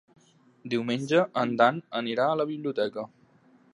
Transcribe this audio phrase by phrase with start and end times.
[0.73, 3.05] Diumenge en Dan anirà a la biblioteca.